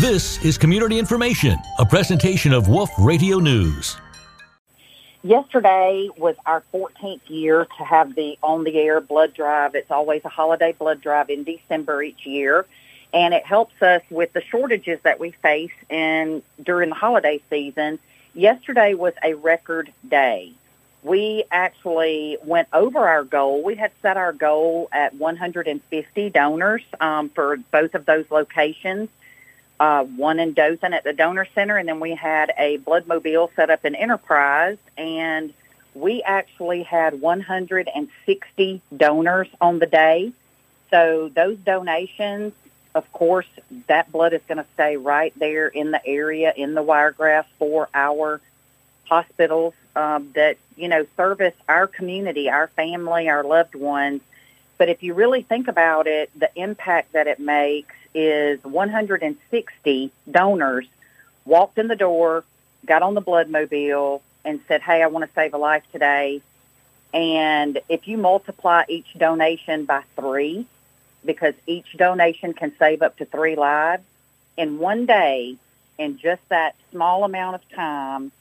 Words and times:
This 0.00 0.42
is 0.42 0.56
Community 0.56 0.98
Information, 0.98 1.58
a 1.78 1.84
presentation 1.84 2.54
of 2.54 2.68
Wolf 2.68 2.88
Radio 2.98 3.38
News. 3.38 3.98
Yesterday 5.22 6.08
was 6.16 6.36
our 6.46 6.62
14th 6.72 7.20
year 7.26 7.66
to 7.76 7.84
have 7.84 8.14
the 8.14 8.38
on 8.42 8.64
the 8.64 8.78
air 8.78 9.02
blood 9.02 9.34
drive. 9.34 9.74
It's 9.74 9.90
always 9.90 10.24
a 10.24 10.30
holiday 10.30 10.72
blood 10.72 11.02
drive 11.02 11.28
in 11.28 11.44
December 11.44 12.02
each 12.02 12.24
year, 12.24 12.64
and 13.12 13.34
it 13.34 13.44
helps 13.44 13.82
us 13.82 14.00
with 14.08 14.32
the 14.32 14.40
shortages 14.40 14.98
that 15.02 15.20
we 15.20 15.32
face 15.32 15.70
in 15.90 16.42
during 16.62 16.88
the 16.88 16.94
holiday 16.94 17.38
season. 17.50 17.98
Yesterday 18.32 18.94
was 18.94 19.12
a 19.22 19.34
record 19.34 19.92
day. 20.08 20.54
We 21.02 21.44
actually 21.50 22.38
went 22.42 22.68
over 22.72 23.00
our 23.00 23.24
goal. 23.24 23.62
We 23.62 23.74
had 23.74 23.92
set 24.00 24.16
our 24.16 24.32
goal 24.32 24.88
at 24.92 25.14
150 25.16 26.30
donors 26.30 26.84
um, 27.00 27.28
for 27.28 27.58
both 27.70 27.94
of 27.94 28.06
those 28.06 28.24
locations 28.30 29.10
uh, 29.80 30.04
one 30.04 30.38
in 30.38 30.52
Dothan 30.52 30.92
at 30.92 31.04
the 31.04 31.14
donor 31.14 31.46
center, 31.54 31.78
and 31.78 31.88
then 31.88 32.00
we 32.00 32.14
had 32.14 32.52
a 32.58 32.76
blood 32.76 33.06
mobile 33.06 33.50
set 33.56 33.70
up 33.70 33.86
in 33.86 33.94
Enterprise, 33.94 34.76
and 34.98 35.54
we 35.94 36.22
actually 36.22 36.82
had 36.82 37.20
160 37.20 38.82
donors 38.94 39.48
on 39.58 39.78
the 39.78 39.86
day. 39.86 40.32
So 40.90 41.30
those 41.34 41.56
donations, 41.56 42.52
of 42.94 43.10
course, 43.12 43.46
that 43.86 44.12
blood 44.12 44.34
is 44.34 44.42
going 44.46 44.58
to 44.58 44.66
stay 44.74 44.98
right 44.98 45.32
there 45.38 45.68
in 45.68 45.92
the 45.92 46.06
area 46.06 46.52
in 46.54 46.74
the 46.74 46.82
Wiregrass 46.82 47.46
for 47.58 47.88
our 47.94 48.42
hospitals 49.04 49.72
um, 49.96 50.30
that 50.34 50.58
you 50.76 50.88
know 50.88 51.06
service 51.16 51.54
our 51.68 51.86
community, 51.86 52.50
our 52.50 52.68
family, 52.68 53.30
our 53.30 53.44
loved 53.44 53.74
ones. 53.74 54.20
But 54.76 54.90
if 54.90 55.02
you 55.02 55.14
really 55.14 55.42
think 55.42 55.68
about 55.68 56.06
it, 56.06 56.30
the 56.38 56.50
impact 56.54 57.12
that 57.12 57.26
it 57.26 57.40
makes 57.40 57.94
is 58.14 58.62
160 58.64 60.10
donors 60.30 60.86
walked 61.44 61.78
in 61.78 61.88
the 61.88 61.96
door, 61.96 62.44
got 62.86 63.02
on 63.02 63.14
the 63.14 63.20
blood 63.20 63.48
mobile, 63.48 64.22
and 64.44 64.60
said, 64.68 64.80
hey, 64.82 65.02
I 65.02 65.06
want 65.08 65.26
to 65.26 65.34
save 65.34 65.54
a 65.54 65.58
life 65.58 65.82
today. 65.92 66.40
And 67.12 67.80
if 67.88 68.06
you 68.08 68.16
multiply 68.18 68.84
each 68.88 69.06
donation 69.18 69.84
by 69.84 70.02
three, 70.16 70.66
because 71.24 71.54
each 71.66 71.96
donation 71.96 72.54
can 72.54 72.72
save 72.78 73.02
up 73.02 73.16
to 73.18 73.24
three 73.24 73.56
lives, 73.56 74.04
in 74.56 74.78
one 74.78 75.06
day, 75.06 75.56
in 75.98 76.18
just 76.18 76.46
that 76.48 76.74
small 76.90 77.24
amount 77.24 77.56
of 77.56 77.68
time, 77.70 78.32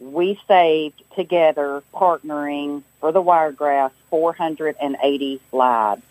we 0.00 0.38
saved 0.48 1.02
together, 1.14 1.82
partnering 1.94 2.82
for 3.00 3.12
the 3.12 3.20
Wiregrass, 3.20 3.92
480 4.10 5.40
lives. 5.52 6.02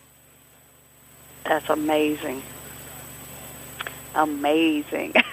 That's 1.43 1.69
amazing 1.69 2.41
amazing. 4.15 5.13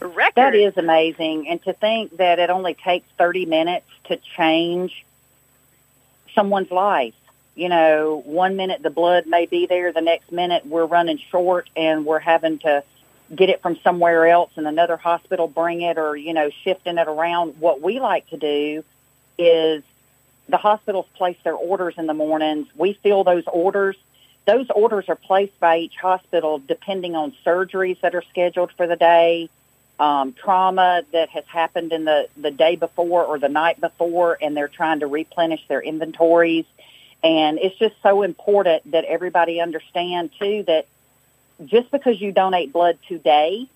Record. 0.00 0.32
That 0.36 0.54
is 0.54 0.76
amazing. 0.76 1.48
And 1.48 1.62
to 1.64 1.72
think 1.72 2.16
that 2.18 2.38
it 2.38 2.50
only 2.50 2.74
takes 2.74 3.06
30 3.18 3.46
minutes 3.46 3.86
to 4.04 4.18
change 4.36 5.04
someone's 6.34 6.70
life. 6.70 7.14
You 7.54 7.68
know, 7.68 8.22
one 8.24 8.56
minute 8.56 8.82
the 8.82 8.90
blood 8.90 9.26
may 9.26 9.46
be 9.46 9.66
there, 9.66 9.92
the 9.92 10.00
next 10.00 10.30
minute 10.30 10.64
we're 10.64 10.86
running 10.86 11.18
short 11.30 11.68
and 11.74 12.06
we're 12.06 12.20
having 12.20 12.60
to 12.60 12.84
get 13.34 13.48
it 13.48 13.60
from 13.60 13.76
somewhere 13.82 14.26
else 14.26 14.50
and 14.56 14.66
another 14.66 14.96
hospital 14.96 15.48
bring 15.48 15.82
it 15.82 15.98
or, 15.98 16.16
you 16.16 16.32
know, 16.32 16.50
shifting 16.62 16.98
it 16.98 17.08
around. 17.08 17.58
What 17.58 17.82
we 17.82 17.98
like 17.98 18.28
to 18.30 18.36
do 18.36 18.84
is 19.36 19.82
the 20.48 20.56
hospitals 20.56 21.06
place 21.14 21.36
their 21.44 21.54
orders 21.54 21.94
in 21.98 22.06
the 22.06 22.14
mornings. 22.14 22.68
We 22.76 22.94
fill 22.94 23.24
those 23.24 23.44
orders 23.46 23.96
those 24.48 24.70
orders 24.70 25.10
are 25.10 25.14
placed 25.14 25.60
by 25.60 25.76
each 25.76 25.96
hospital 25.96 26.58
depending 26.58 27.14
on 27.14 27.34
surgeries 27.44 28.00
that 28.00 28.14
are 28.14 28.22
scheduled 28.30 28.72
for 28.72 28.86
the 28.86 28.96
day, 28.96 29.50
um, 30.00 30.32
trauma 30.32 31.02
that 31.12 31.28
has 31.28 31.44
happened 31.44 31.92
in 31.92 32.06
the, 32.06 32.28
the 32.34 32.50
day 32.50 32.74
before 32.74 33.24
or 33.24 33.38
the 33.38 33.50
night 33.50 33.78
before, 33.78 34.38
and 34.40 34.56
they're 34.56 34.66
trying 34.66 35.00
to 35.00 35.06
replenish 35.06 35.60
their 35.68 35.82
inventories. 35.82 36.64
And 37.22 37.58
it's 37.58 37.76
just 37.76 37.94
so 38.02 38.22
important 38.22 38.90
that 38.92 39.04
everybody 39.04 39.60
understand, 39.60 40.30
too, 40.38 40.64
that 40.66 40.86
just 41.66 41.90
because 41.90 42.18
you 42.18 42.32
donate 42.32 42.72
blood 42.72 42.96
today, 43.06 43.68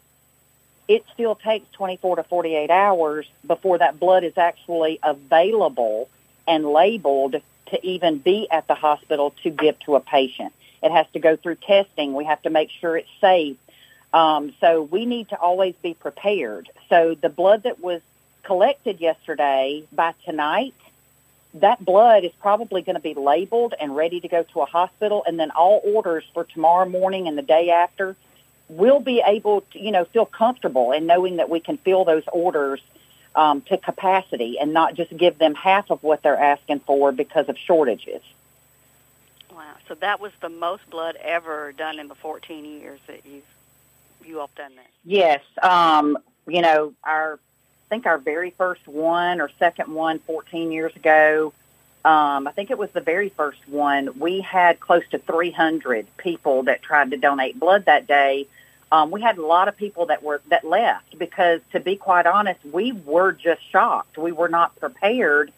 it 0.89 1.05
still 1.13 1.35
takes 1.35 1.71
24 1.73 2.17
to 2.17 2.23
48 2.23 2.71
hours 2.71 3.31
before 3.47 3.77
that 3.77 4.01
blood 4.01 4.25
is 4.25 4.39
actually 4.39 4.99
available 5.03 6.09
and 6.49 6.65
labeled 6.65 7.37
to 7.67 7.87
even 7.87 8.17
be 8.17 8.51
at 8.51 8.67
the 8.69 8.75
hospital 8.75 9.35
to 9.43 9.51
give 9.51 9.79
to 9.81 9.97
a 9.97 10.01
patient. 10.01 10.55
It 10.83 10.91
has 10.91 11.07
to 11.13 11.19
go 11.19 11.37
through 11.37 11.57
testing. 11.57 12.15
We 12.15 12.25
have 12.25 12.43
to 12.43 12.51
make 12.51 12.71
sure 12.71 12.97
it's 12.97 13.09
safe. 13.21 13.57
Um, 14.13 14.53
so 14.61 14.83
we 14.83 15.07
need 15.07 15.31
to 15.31 15.37
always 15.39 15.75
be 15.83 15.95
prepared. 15.95 16.69
So 16.89 17.15
the 17.15 17.29
blood 17.29 17.63
that 17.63 17.81
was 17.81 18.03
collected 18.43 19.01
yesterday 19.01 19.85
by 19.93 20.15
tonight, 20.25 20.75
that 21.55 21.85
blood 21.85 22.25
is 22.25 22.33
probably 22.41 22.83
going 22.83 22.97
to 22.97 23.03
be 23.03 23.15
labeled 23.15 23.75
and 23.79 23.95
ready 23.95 24.21
to 24.21 24.29
go 24.29 24.43
to 24.43 24.61
a 24.61 24.67
hospital. 24.67 25.23
And 25.27 25.39
then 25.39 25.51
all 25.51 25.81
orders 25.85 26.25
for 26.35 26.45
tomorrow 26.45 26.89
morning 26.89 27.29
and 27.29 27.39
the 27.39 27.43
day 27.43 27.71
after 27.71 28.17
will 28.69 29.01
be 29.01 29.23
able 29.25 29.63
to, 29.73 29.79
you 29.79 29.93
know, 29.93 30.05
feel 30.05 30.27
comfortable 30.27 30.93
in 30.93 31.07
knowing 31.07 31.37
that 31.37 31.49
we 31.49 31.61
can 31.61 31.77
fill 31.79 32.05
those 32.05 32.25
orders 32.33 32.81
um, 33.35 33.61
to 33.63 33.79
capacity 33.79 34.59
and 34.59 34.73
not 34.73 34.95
just 34.95 35.17
give 35.17 35.39
them 35.39 35.55
half 35.55 35.91
of 35.91 36.03
what 36.03 36.23
they're 36.23 36.39
asking 36.39 36.81
for 36.81 37.13
because 37.13 37.49
of 37.49 37.57
shortages. 37.59 38.23
So 39.93 39.97
that 39.97 40.21
was 40.21 40.33
the 40.41 40.49
most 40.49 40.89
blood 40.89 41.17
ever 41.17 41.71
done 41.73 41.99
in 41.99 42.09
the 42.09 42.15
14 42.15 42.65
years 42.65 42.99
that 43.09 43.27
you've 43.27 43.45
you 44.25 44.41
all 44.41 44.49
done 44.57 44.75
that. 44.77 44.87
Yes. 45.05 45.43
Um, 45.63 46.17
you 46.49 46.63
know, 46.63 46.95
our 47.05 47.35
I 47.35 47.89
think 47.91 48.07
our 48.07 48.17
very 48.17 48.53
first 48.53 48.89
one 48.89 49.39
or 49.39 49.51
second 49.59 49.93
one 49.93 50.19
14 50.21 50.73
years 50.73 50.97
ago. 50.97 51.53
Um, 52.07 52.49
I 52.49 52.53
think 52.53 52.71
it 52.71 52.79
was 52.79 52.89
the 52.93 53.03
very 53.03 53.29
first 53.29 53.69
one. 53.69 54.19
We 54.19 54.41
had 54.41 54.81
close 54.81 55.03
to 55.11 55.19
300 55.19 56.07
people 56.17 56.63
that 56.63 56.83
tried 56.83 57.11
to 57.11 57.19
donate 57.19 57.61
blood 57.61 57.85
that 57.85 58.07
day. 58.07 58.47
Um, 58.91 59.11
we 59.11 59.21
had 59.21 59.37
a 59.37 59.45
lot 59.45 59.69
of 59.69 59.77
people 59.77 60.07
that 60.07 60.23
were 60.23 60.41
that 60.49 60.65
left 60.65 61.19
because, 61.19 61.61
to 61.73 61.81
be 61.81 61.97
quite 61.97 62.25
honest, 62.25 62.65
we 62.65 62.93
were 62.93 63.33
just 63.33 63.61
shocked. 63.71 64.17
We 64.17 64.33
were 64.33 64.49
not 64.49 64.75
prepared 64.81 65.53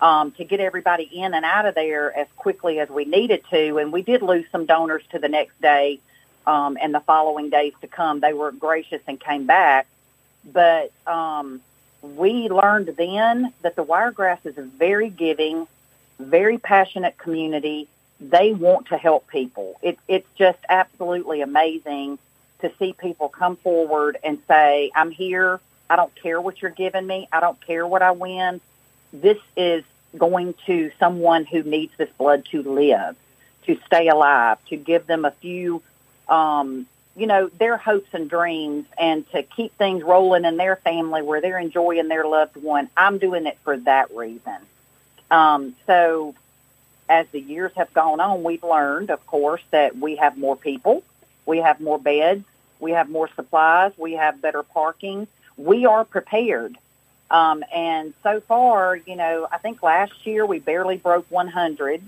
um, 0.00 0.32
to 0.32 0.44
get 0.44 0.60
everybody 0.60 1.04
in 1.04 1.34
and 1.34 1.44
out 1.44 1.66
of 1.66 1.74
there 1.74 2.16
as 2.16 2.26
quickly 2.36 2.78
as 2.80 2.88
we 2.88 3.04
needed 3.04 3.42
to. 3.50 3.78
And 3.78 3.92
we 3.92 4.02
did 4.02 4.22
lose 4.22 4.44
some 4.52 4.66
donors 4.66 5.02
to 5.10 5.18
the 5.18 5.28
next 5.28 5.60
day 5.60 6.00
um, 6.46 6.76
and 6.80 6.94
the 6.94 7.00
following 7.00 7.50
days 7.50 7.72
to 7.80 7.86
come. 7.86 8.20
They 8.20 8.32
were 8.32 8.52
gracious 8.52 9.00
and 9.06 9.18
came 9.18 9.46
back. 9.46 9.86
But 10.52 10.92
um, 11.06 11.60
we 12.02 12.48
learned 12.48 12.94
then 12.96 13.52
that 13.62 13.74
the 13.76 13.82
Wiregrass 13.82 14.44
is 14.44 14.58
a 14.58 14.62
very 14.62 15.08
giving, 15.08 15.66
very 16.18 16.58
passionate 16.58 17.16
community. 17.18 17.88
They 18.20 18.52
want 18.52 18.88
to 18.88 18.96
help 18.96 19.28
people. 19.28 19.78
It, 19.82 19.98
it's 20.08 20.28
just 20.36 20.58
absolutely 20.68 21.40
amazing 21.40 22.18
to 22.60 22.72
see 22.78 22.92
people 22.92 23.28
come 23.28 23.56
forward 23.56 24.18
and 24.22 24.38
say, 24.46 24.90
I'm 24.94 25.10
here. 25.10 25.60
I 25.88 25.96
don't 25.96 26.14
care 26.14 26.40
what 26.40 26.62
you're 26.62 26.70
giving 26.70 27.06
me. 27.06 27.28
I 27.32 27.40
don't 27.40 27.60
care 27.60 27.86
what 27.86 28.02
I 28.02 28.12
win 28.12 28.60
this 29.20 29.38
is 29.56 29.84
going 30.16 30.54
to 30.66 30.90
someone 30.98 31.44
who 31.44 31.62
needs 31.62 31.92
this 31.96 32.10
blood 32.18 32.44
to 32.46 32.62
live, 32.62 33.16
to 33.66 33.78
stay 33.86 34.08
alive, 34.08 34.58
to 34.66 34.76
give 34.76 35.06
them 35.06 35.24
a 35.24 35.30
few, 35.30 35.82
um, 36.28 36.86
you 37.16 37.26
know, 37.26 37.48
their 37.58 37.76
hopes 37.76 38.08
and 38.12 38.28
dreams 38.30 38.86
and 38.98 39.30
to 39.32 39.42
keep 39.42 39.76
things 39.76 40.02
rolling 40.02 40.44
in 40.44 40.56
their 40.56 40.76
family 40.76 41.22
where 41.22 41.40
they're 41.40 41.58
enjoying 41.58 42.08
their 42.08 42.26
loved 42.26 42.56
one. 42.56 42.88
I'm 42.96 43.18
doing 43.18 43.46
it 43.46 43.58
for 43.64 43.76
that 43.78 44.14
reason. 44.14 44.56
Um, 45.30 45.74
so 45.86 46.34
as 47.08 47.26
the 47.32 47.40
years 47.40 47.72
have 47.76 47.92
gone 47.92 48.20
on, 48.20 48.42
we've 48.42 48.64
learned, 48.64 49.10
of 49.10 49.26
course, 49.26 49.62
that 49.70 49.96
we 49.96 50.16
have 50.16 50.36
more 50.36 50.56
people, 50.56 51.02
we 51.44 51.58
have 51.58 51.80
more 51.80 51.98
beds, 51.98 52.44
we 52.80 52.92
have 52.92 53.08
more 53.08 53.28
supplies, 53.34 53.92
we 53.96 54.12
have 54.14 54.42
better 54.42 54.62
parking. 54.62 55.26
We 55.56 55.86
are 55.86 56.04
prepared 56.04 56.76
um, 57.30 57.64
and 57.74 58.14
so 58.22 58.40
far, 58.40 58.96
you 58.96 59.16
know, 59.16 59.48
I 59.50 59.58
think 59.58 59.82
last 59.82 60.26
year 60.26 60.46
we 60.46 60.58
barely 60.58 60.96
broke 60.96 61.26
100. 61.30 62.02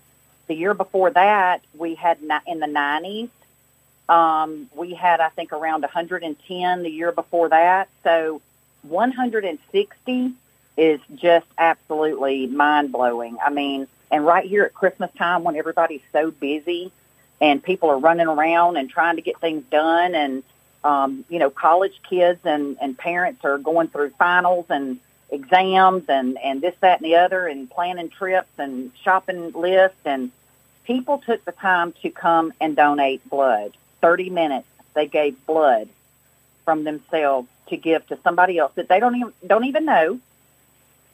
The 0.47 0.55
year 0.55 0.75
before 0.75 1.11
that, 1.11 1.62
we 1.76 1.94
had 1.94 2.19
in 2.47 2.61
the 2.61 2.67
90s. 2.67 3.29
Um, 4.09 4.70
we 4.75 4.94
had, 4.94 5.20
I 5.20 5.29
think, 5.29 5.53
around 5.53 5.82
110 5.82 6.82
the 6.82 6.91
year 6.91 7.12
before 7.12 7.49
that. 7.50 7.88
So 8.05 8.41
160 8.82 10.32
is 10.76 11.00
just 11.17 11.47
absolutely 11.59 12.47
mind 12.47 12.93
blowing. 12.93 13.37
I 13.44 13.50
mean, 13.50 13.88
and 14.11 14.25
right 14.25 14.47
here 14.47 14.65
at 14.65 14.73
Christmas 14.73 15.11
time 15.19 15.43
when 15.43 15.56
everybody's 15.56 16.00
so 16.12 16.31
busy 16.31 16.93
and 17.41 17.62
people 17.62 17.91
are 17.91 17.99
running 17.99 18.29
around 18.29 18.76
and 18.76 18.88
trying 18.88 19.17
to 19.17 19.23
get 19.23 19.38
things 19.41 19.65
done 19.70 20.15
and 20.15 20.43
um, 20.85 21.25
you 21.29 21.38
know, 21.41 21.50
college 21.50 22.00
kids 22.09 22.41
and, 22.44 22.79
and 22.81 22.97
parents 22.97 23.44
are 23.44 23.59
going 23.59 23.88
through 23.88 24.11
finals 24.11 24.67
and 24.70 25.00
exams 25.31 26.05
and, 26.09 26.39
and 26.39 26.61
this, 26.61 26.75
that, 26.81 27.01
and 27.01 27.05
the 27.11 27.17
other, 27.17 27.47
and 27.47 27.71
planning 27.71 28.09
trips 28.11 28.51
and 28.59 28.91
shopping 29.03 29.53
lists. 29.53 29.99
And 30.05 30.31
people 30.85 31.19
took 31.19 31.45
the 31.45 31.53
time 31.53 31.93
to 32.03 32.11
come 32.11 32.53
and 32.61 32.75
donate 32.77 33.29
blood. 33.29 33.77
30 34.01 34.31
minutes, 34.31 34.69
they 34.95 35.07
gave 35.07 35.45
blood. 35.47 35.89
from 36.65 36.85
themselves 36.85 37.49
to 37.69 37.77
give 37.77 38.07
to 38.09 38.19
somebody 38.23 38.59
else 38.59 38.73
that 38.75 38.89
they 38.89 39.01
don't 39.01 39.17
even 39.17 39.33
don't 39.47 39.65
even 39.65 39.85
know. 39.85 40.21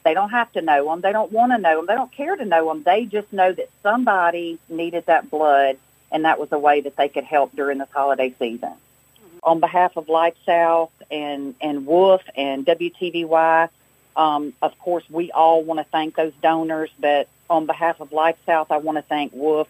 They 0.03 0.13
don't 0.13 0.29
have 0.29 0.51
to 0.53 0.61
know 0.61 0.85
them. 0.89 1.01
They 1.01 1.11
don't 1.11 1.31
want 1.31 1.51
to 1.51 1.57
know 1.57 1.77
them. 1.77 1.85
They 1.87 1.95
don't 1.95 2.11
care 2.11 2.35
to 2.35 2.45
know 2.45 2.67
them. 2.67 2.83
They 2.83 3.05
just 3.05 3.31
know 3.33 3.51
that 3.53 3.69
somebody 3.81 4.59
needed 4.69 5.05
that 5.07 5.31
blood, 5.31 5.77
and 6.11 6.25
that 6.25 6.39
was 6.39 6.51
a 6.51 6.59
way 6.59 6.81
that 6.81 6.95
they 6.95 7.09
could 7.09 7.23
help 7.23 7.55
during 7.55 7.77
this 7.79 7.89
holiday 7.93 8.33
season. 8.37 8.69
Mm-hmm. 8.69 9.37
On 9.43 9.59
behalf 9.59 9.97
of 9.97 10.09
Life 10.09 10.35
South 10.45 10.91
and 11.09 11.55
and 11.61 11.85
Wolf 11.85 12.21
and 12.35 12.65
WTVY, 12.65 13.69
um, 14.15 14.53
of 14.61 14.77
course, 14.79 15.03
we 15.09 15.31
all 15.31 15.63
want 15.63 15.79
to 15.79 15.85
thank 15.85 16.15
those 16.15 16.33
donors, 16.41 16.89
but 16.99 17.27
on 17.49 17.65
behalf 17.65 17.99
of 17.99 18.11
Life 18.11 18.37
South, 18.45 18.71
I 18.71 18.77
want 18.77 18.97
to 18.97 19.01
thank 19.01 19.33
Wolf 19.33 19.67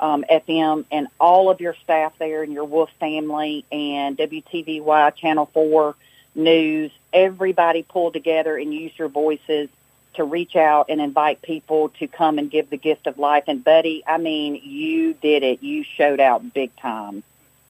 um, 0.00 0.24
FM 0.30 0.84
and 0.90 1.08
all 1.20 1.50
of 1.50 1.60
your 1.60 1.74
staff 1.74 2.12
there 2.18 2.42
and 2.42 2.52
your 2.52 2.64
Wolf 2.64 2.90
family 2.98 3.64
and 3.70 4.16
WTVY 4.18 5.14
Channel 5.16 5.46
4 5.46 5.94
News. 6.34 6.90
Everybody 7.12 7.82
pulled 7.82 8.12
together 8.12 8.56
and 8.56 8.74
used 8.74 8.98
your 8.98 9.08
voices 9.08 9.68
to 10.14 10.24
reach 10.24 10.56
out 10.56 10.86
and 10.88 11.00
invite 11.00 11.42
people 11.42 11.90
to 11.90 12.06
come 12.06 12.38
and 12.38 12.50
give 12.50 12.70
the 12.70 12.76
gift 12.76 13.06
of 13.06 13.18
life. 13.18 13.44
And 13.46 13.62
Buddy, 13.62 14.02
I 14.06 14.18
mean, 14.18 14.60
you 14.64 15.14
did 15.14 15.42
it. 15.42 15.62
You 15.62 15.84
showed 15.84 16.20
out 16.20 16.54
big 16.54 16.74
time. 16.76 17.22